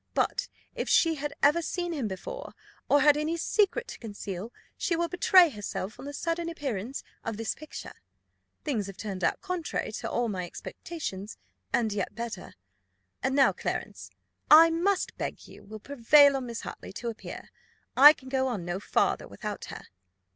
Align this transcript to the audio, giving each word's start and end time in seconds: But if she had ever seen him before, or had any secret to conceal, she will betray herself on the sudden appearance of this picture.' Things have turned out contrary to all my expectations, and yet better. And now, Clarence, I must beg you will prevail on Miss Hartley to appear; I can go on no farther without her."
But 0.15 0.47
if 0.73 0.89
she 0.89 1.13
had 1.13 1.35
ever 1.43 1.61
seen 1.61 1.93
him 1.93 2.07
before, 2.07 2.53
or 2.89 3.01
had 3.01 3.15
any 3.15 3.37
secret 3.37 3.87
to 3.89 3.99
conceal, 3.99 4.51
she 4.75 4.95
will 4.95 5.07
betray 5.07 5.49
herself 5.49 5.99
on 5.99 6.05
the 6.05 6.11
sudden 6.13 6.49
appearance 6.49 7.03
of 7.23 7.37
this 7.37 7.53
picture.' 7.53 7.93
Things 8.63 8.87
have 8.87 8.97
turned 8.97 9.23
out 9.23 9.41
contrary 9.41 9.91
to 9.91 10.09
all 10.09 10.27
my 10.27 10.43
expectations, 10.47 11.37
and 11.71 11.93
yet 11.93 12.15
better. 12.15 12.55
And 13.21 13.35
now, 13.35 13.51
Clarence, 13.53 14.09
I 14.49 14.71
must 14.71 15.15
beg 15.19 15.47
you 15.47 15.63
will 15.65 15.79
prevail 15.79 16.35
on 16.35 16.47
Miss 16.47 16.61
Hartley 16.61 16.91
to 16.93 17.09
appear; 17.09 17.51
I 17.95 18.13
can 18.13 18.27
go 18.27 18.47
on 18.47 18.65
no 18.65 18.79
farther 18.79 19.27
without 19.27 19.65
her." 19.65 19.83